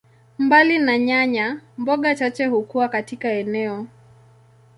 Mbali 0.39 0.79
na 0.79 0.97
nyanya, 0.97 1.61
mboga 1.77 2.15
chache 2.15 2.45
hukua 2.45 2.87
katika 2.89 3.31
eneo. 3.31 3.87